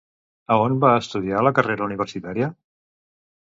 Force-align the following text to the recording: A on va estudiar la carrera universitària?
A 0.55 0.57
on 0.61 0.79
va 0.85 0.93
estudiar 1.03 1.43
la 1.49 1.53
carrera 1.59 1.87
universitària? 1.91 2.51